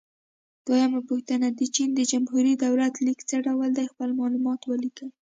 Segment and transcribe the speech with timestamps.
[0.65, 5.07] دویمه پوښتنه: د چین د جمهوري دولت لیک څه ډول دی؟ خپل معلومات ولیکئ.